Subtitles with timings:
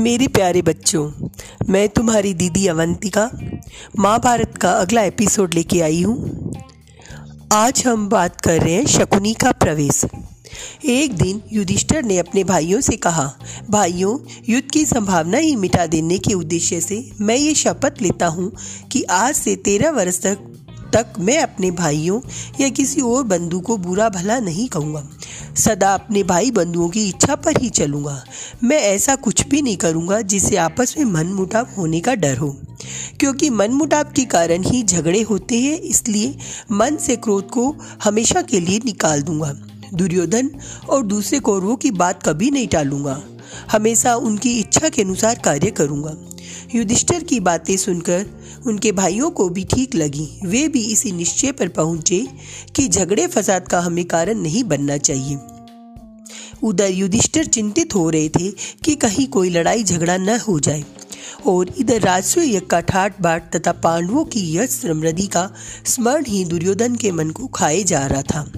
[0.00, 1.28] मेरे प्यारे बच्चों,
[1.68, 3.30] मैं तुम्हारी दीदी अवंतिका
[3.98, 6.52] महाभारत का अगला एपिसोड लेके आई हूँ।
[7.52, 10.04] आज हम बात कर रहे हैं शकुनी का प्रवेश।
[10.84, 13.32] एक दिन युधिष्ठर ने अपने भाइयों से कहा,
[13.70, 14.18] भाइयों,
[14.48, 18.52] युद्ध की संभावना ही मिटा देने के उद्देश्य से मैं ये शपथ लेता हूँ
[18.92, 20.49] कि आज से तेरह वर्ष तक
[20.94, 22.20] तक मैं अपने भाइयों
[22.60, 25.04] या किसी और बंधु को बुरा भला नहीं कहूँगा।
[25.56, 28.24] सदा अपने भाई बंधुओं की इच्छा पर ही चलूँगा।
[28.64, 32.56] मैं ऐसा कुछ भी नहीं करूँगा जिससे आपस में मन मुटाव होने का डर हो।
[33.20, 36.36] क्योंकि मन मुटाव के कारण ही झगड़े होते हैं, इसलिए
[36.72, 39.52] मन से क्रोध को हमेशा के लिए निकाल दूँगा।
[39.94, 40.50] दुर्योधन
[40.90, 43.22] और दूसरे कौरवों की बात कभी नहीं टालूँगा।
[43.72, 46.14] हमेशा उनकी इच्छा के अनुसार कार्य करूँगा।
[46.74, 48.26] युधिष्ठिर की बातें सुनकर
[48.66, 52.26] उनके भाइयों को भी ठीक लगी। वे भी इसी निश्चय पर पहुँचे
[52.76, 55.38] कि झगड़े फसाद का हमें कारण नहीं बनना चाहिए।
[56.62, 58.50] उधर युधिष्ठिर चिंतित हो रहे थे
[58.84, 60.84] कि कहीं कोई लड़ाई झगड़ा न हो जाए।
[61.46, 65.50] और इधर राजस्व यज्ञ ठाट बाट तथा पांडवों की यश समृद्धि का
[65.86, 68.52] स्मरण ही दुर्योधन के मन को खाए जा रहा था।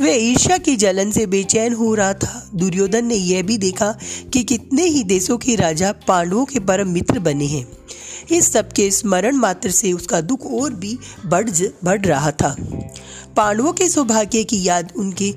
[0.00, 3.98] वह ईर्ष्या की जलन से बेचैन हो रहा था। दुर्योधन ने यह भी देखा
[4.32, 7.68] कि कितने ही देशों के राजा पांडवों के परम मित्र बने हैं।
[8.32, 11.50] इस सब के स्मरण मात्र से उसका दुख और भी बढ़
[11.84, 12.56] बढ़ रहा था।
[13.40, 15.34] पांडवों के सौभाग्य की याद उनके,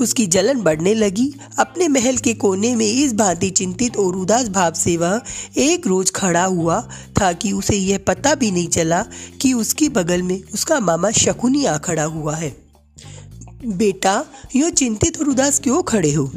[0.00, 4.72] उसकी जलन बढ़ने लगी। अपने महल के कोने में इस भांति चिंतित और उदास भाव
[4.72, 5.20] से वह
[5.56, 6.88] एक रोज खड़ा हुआ
[7.20, 9.04] था कि उसे यह पता भी नहीं चला
[9.40, 12.56] कि उसकी बगल में उसका मामा शकुनी आ खड़ा हुआ है।
[13.64, 14.24] बेटा,
[14.56, 16.30] यो चिंतित और उदास क्यों खड़े हो?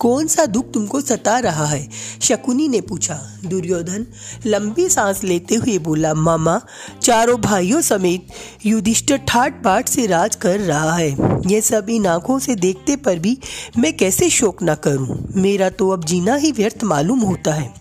[0.00, 1.88] कौन सा दुख तुमको सता रहा है?
[2.22, 3.14] शकुनी ने पूछा।
[3.46, 4.06] दुर्योधन
[4.46, 6.60] लंबी सांस लेते हुए बोला, मामा,
[7.02, 8.26] चारों भाइयों समेत
[8.66, 13.18] युधिष्ठर ठाट बाट से राज कर रहा है। ये सब इन आँखों से देखते पर
[13.18, 13.38] भी
[13.78, 15.28] मैं कैसे शोक न करूँ?
[15.36, 17.74] मेरा तो अब जीना ही व्यर्थ मालूम होता है।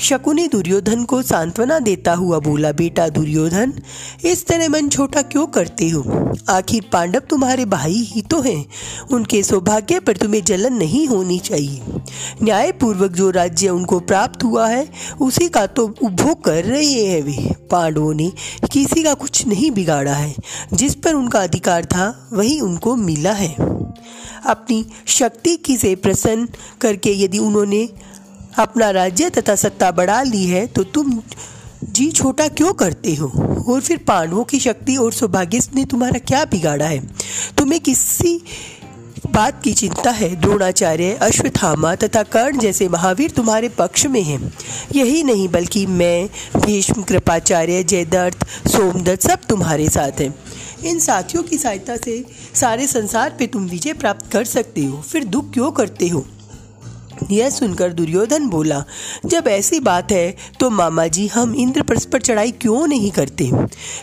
[0.00, 3.72] शकुनी दुर्योधन को सांत्वना देता हुआ बोला, बेटा दुर्योधन,
[4.24, 6.32] इस तरह मन छोटा क्यों करते हो?
[6.48, 8.66] आखिर पांडव तुम्हारे भाई ही तो हैं।
[9.12, 11.82] उनके सौभाग्य पर तुम्हें जलन नहीं होनी चाहिए।
[12.42, 14.88] न्यायपूर्वक जो राज्य उनको प्राप्त हुआ है,
[15.20, 18.32] उसी का तो उपभोग कर रहे हैं वे। पांडवों ने
[18.72, 20.34] किसी का कुछ नहीं बिगाड़ा है।
[20.72, 23.56] जिस पर उनका अधिकार था, वही उनको मिला है।
[24.46, 26.48] अपनी शक्ति की से प्रसन्न
[26.80, 27.88] करके यदि उन्होंने
[28.58, 31.20] अपना राज्य तथा सत्ता बढ़ा ली है तो तुम
[31.84, 33.28] जी छोटा क्यों करते हो?
[33.68, 37.06] और फिर पांडवों की शक्ति और सौभाग्य ने तुम्हारा क्या बिगाड़ा है?
[37.58, 38.42] तुम्हें किसी
[39.26, 40.40] बात की चिंता है?
[40.40, 44.52] द्रोणाचार्य, अश्वत्थामा तथा कर्ण जैसे महावीर तुम्हारे पक्ष में हैं।
[44.94, 50.34] यही नहीं, बल्कि मैं, भीष्म, कृपाचार्य, जयदत्त, सोमदत्त सब तुम्हारे साथ हैं।
[50.84, 55.24] इन साथियों की सहायता से सारे संसार पे तुम विजय प्राप्त कर सकते हो। फिर
[55.24, 56.26] दुख क्यों करते हो?
[57.30, 58.82] यह सुनकर दुर्योधन बोला,
[59.26, 63.50] जब ऐसी बात है तो मामा जी हम इंद्रप्रस्थ पर चढ़ाई क्यों नहीं करते?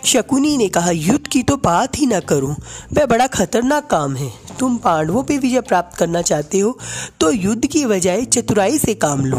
[0.06, 2.56] शकुनी ने कहा, युद्ध की तो बात ही ना करो।
[2.94, 6.78] वह बड़ा खतरनाक काम है। तुम पांडवों पर विजय प्राप्त करना चाहते हो
[7.20, 9.38] तो युद्ध की बजाय चतुराई से काम लो।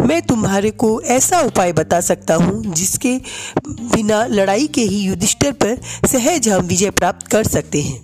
[0.00, 3.16] मैं तुम्हारे को ऐसा उपाय बता सकता हूँ, जिसके
[3.58, 8.02] बिना लड़ाई के ही युधिष्ठिर पर सहज हम विजय प्राप्त कर सकते हैं।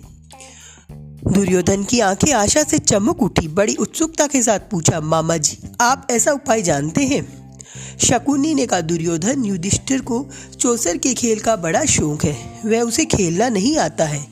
[1.31, 6.07] दुर्योधन की आँखें आशा से चमक उठी, बड़ी उत्सुकता के साथ पूछा, मामा जी, आप
[6.11, 7.55] ऐसा उपाय जानते हैं?
[7.99, 10.25] शकुनी ने कहा, दुर्योधन, युधिष्ठिर को
[10.59, 14.25] चौसर के खेल का बड़ा शौक है। वह उसे खेलना नहीं आता है।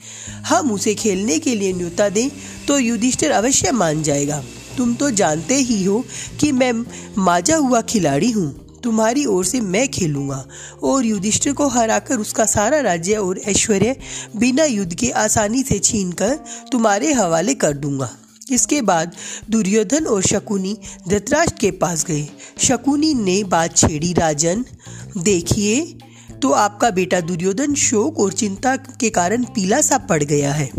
[0.45, 2.29] हम उसे खेलने के लिए न्योता दें
[2.67, 4.43] तो युधिष्ठिर अवश्य मान जाएगा।
[4.77, 6.03] तुम तो जानते ही हो
[6.39, 6.73] कि मैं
[7.17, 10.45] माजा हुआ खिलाड़ी हूँ। तुम्हारी ओर से मैं खेलूँगा।
[10.83, 13.95] और युधिष्ठिर को हराकर उसका सारा राज्य और ऐश्वर्य
[14.35, 16.39] बिना युद्ध के आसानी से छीन कर
[16.71, 18.09] तुम्हारे हवाले कर दूँगा।
[18.51, 19.15] इसके बाद
[19.49, 22.27] दुर्योधन और शकुनी धृतराष्ट्र के पास गए।
[22.59, 24.65] शकुनी ने बात छेड़ी, राजन,
[25.17, 25.97] देखिए
[26.41, 30.69] तो आपका बेटा दुर्योधन शोक और चिंता के कारण पीला सा पड़ गया है।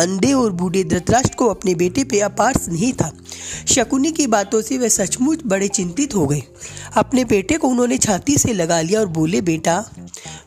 [0.00, 3.12] अंधे और बूढ़े धृतराष्ट्र को अपने बेटे पे अपार नहीं था।
[3.68, 6.42] शकुनी की बातों से वे सचमुच बड़े चिंतित हो गए।
[6.96, 9.84] अपने बेटे को उन्होंने छाती से लगा लिया और बोले, बेटा,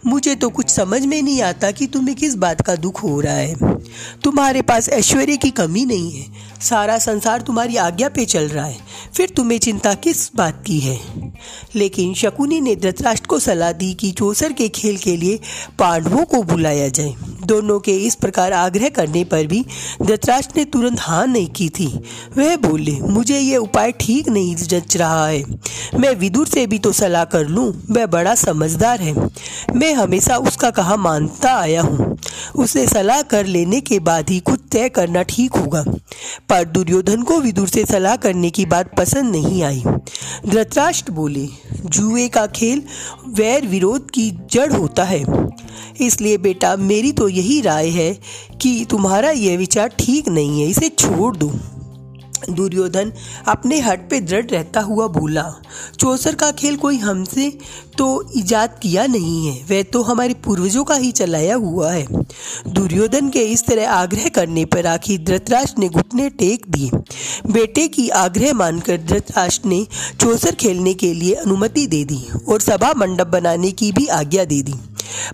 [0.06, 3.33] मुझे तो कुछ समझ में नहीं आता कि तुम्हें किस बात का दुख हो रहा
[3.33, 3.56] है।
[4.24, 6.25] तुम्हारे पास ऐश्वर्य की कमी नहीं है।
[6.62, 8.78] सारा संसार तुम्हारी आज्ञा पे चल रहा है।
[9.16, 11.00] फिर तुम्हें चिंता किस बात की है?
[11.75, 15.39] लेकिन शकुनी ने धृतराष्ट्र को सलाह दी कि चौसर के खेल के लिए
[15.80, 19.63] पांडवों को बुलाया जाए। दोनों के इस प्रकार आग्रह करने पर भी
[20.01, 21.88] धतराष्ट्र ने तुरंत हाँ नहीं की थी।
[22.38, 25.44] वह बोले, मुझे ये उपाय ठीक नहीं जच रहा है।
[26.00, 29.13] मैं विदुर से भी तो सलाह कर लूँ, वह बड़ा समझदार है।
[29.75, 32.12] मैं हमेशा उसका कहा मानता आया हूँ।
[32.56, 35.84] उसे सलाह कर लेने के बाद ही कुछ तय करना ठीक होगा।
[36.50, 39.84] पर दुर्योधन को विदुर से सलाह करने की बात पसंद नहीं आई।
[40.48, 41.48] धृतराष्ट्र बोले,
[41.86, 42.84] जुए का खेल
[43.28, 45.24] वैर विरोध की जड़ होता है।
[46.02, 48.20] इसलिए बेटा, मेरी तो यही राय है
[48.62, 51.54] कि तुम्हारा यह विचार ठीक नहीं है, इसे छोड़ दो।
[52.50, 53.12] दुर्योधन
[53.48, 55.44] अपने हट पे दृढ़ रहता हुआ बोला,
[56.00, 57.50] चौसर का खेल कोई हमसे
[57.98, 62.06] तो इजाद किया नहीं है, वह तो हमारे पूर्वजों का ही चलाया हुआ है।
[62.68, 66.90] दुर्योधन के इस तरह आग्रह करने पर आखिर धृतराष्ट्र ने घुटने टेक दिए।
[67.51, 69.86] बेटे की आग्रह मानकर धृतराष्ट्र ने
[70.22, 74.62] चौसर खेलने के लिए अनुमति दे दी और सभा मंडप बनाने की भी आज्ञा दे
[74.62, 74.74] दी।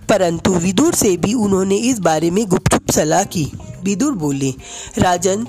[0.08, 3.50] परंतु विदुर से भी उन्होंने इस बारे में गुपचुप सलाह की।
[3.84, 4.50] विदुर बोले,
[4.98, 5.46] राजन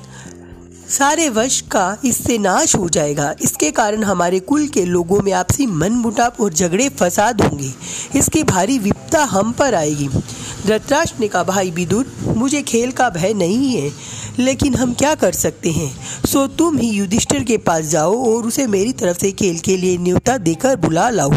[0.92, 5.66] सारे वश का इससे नाश हो जाएगा। इसके कारण हमारे कुल के लोगों में आपसी
[5.66, 7.72] मन मुटाव और झगड़े फसाद होंगे।
[8.16, 10.08] इसकी भारी विपता हम पर आएगी।
[10.66, 13.92] धृतराष्ट्र ने कहा, भाई विदुर, मुझे खेल का भय नहीं है,
[14.40, 15.92] लेकिन हम क्या कर सकते हैं?
[16.26, 19.98] सो तुम ही युधिष्ठिर के पास जाओ और उसे मेरी तरफ़ से खेल के लिए
[19.98, 21.32] न्योता देकर बुला लाओ।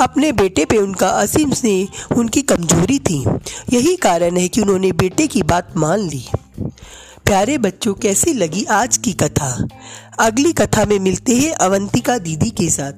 [0.00, 3.24] अपने बेटे पे उनका असीम से उनकी कमज़ोरी थी।
[3.72, 6.24] यही कारण है कि उन्होंने बेटे की बात मान ली।
[7.26, 9.68] प्यारे बच्चों, कैसी लगी आज की कथा?
[10.20, 12.92] अगली कथा में मिलते हैं अवंतिका दीदी के साथ।